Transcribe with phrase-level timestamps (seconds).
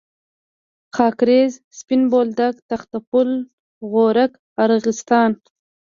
[0.95, 3.29] خاکریز، سپین بولدک، تخته پل،
[3.91, 4.31] غورک،
[4.63, 5.31] ارغستان.